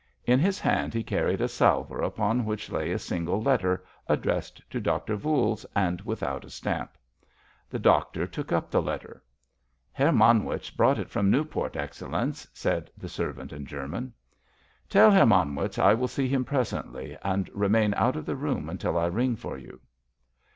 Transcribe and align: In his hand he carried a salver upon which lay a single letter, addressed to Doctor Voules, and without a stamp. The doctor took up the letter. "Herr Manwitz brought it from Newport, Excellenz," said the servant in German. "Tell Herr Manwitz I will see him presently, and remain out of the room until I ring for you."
In 0.25 0.39
his 0.39 0.59
hand 0.59 0.95
he 0.95 1.03
carried 1.03 1.41
a 1.41 1.47
salver 1.47 2.01
upon 2.01 2.43
which 2.43 2.71
lay 2.71 2.89
a 2.91 2.97
single 2.97 3.39
letter, 3.39 3.85
addressed 4.09 4.59
to 4.71 4.81
Doctor 4.81 5.15
Voules, 5.15 5.63
and 5.75 6.01
without 6.01 6.43
a 6.43 6.49
stamp. 6.49 6.93
The 7.69 7.77
doctor 7.77 8.25
took 8.25 8.51
up 8.51 8.71
the 8.71 8.81
letter. 8.81 9.21
"Herr 9.93 10.11
Manwitz 10.11 10.71
brought 10.71 10.97
it 10.97 11.11
from 11.11 11.29
Newport, 11.29 11.73
Excellenz," 11.75 12.47
said 12.51 12.89
the 12.97 13.09
servant 13.09 13.53
in 13.53 13.67
German. 13.67 14.11
"Tell 14.89 15.11
Herr 15.11 15.27
Manwitz 15.27 15.77
I 15.77 15.93
will 15.93 16.07
see 16.07 16.27
him 16.27 16.45
presently, 16.45 17.15
and 17.21 17.47
remain 17.53 17.93
out 17.93 18.15
of 18.15 18.25
the 18.25 18.35
room 18.35 18.69
until 18.71 18.97
I 18.97 19.05
ring 19.05 19.35
for 19.35 19.55
you." 19.55 19.79